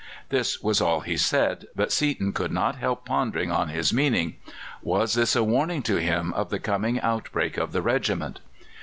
This 0.29 0.63
was 0.63 0.81
all 0.81 1.01
he 1.01 1.15
said, 1.15 1.67
but 1.75 1.91
Seaton 1.91 2.33
could 2.33 2.51
not 2.51 2.77
help 2.77 3.05
pondering 3.05 3.51
on 3.51 3.69
his 3.69 3.93
meaning. 3.93 4.37
Was 4.81 5.13
this 5.13 5.35
a 5.35 5.43
warning 5.43 5.83
to 5.83 5.97
him 5.97 6.33
of 6.33 6.49
the 6.49 6.57
coming 6.57 6.99
outbreak 7.01 7.55
of 7.55 7.71
the 7.71 7.83
regiment? 7.83 8.39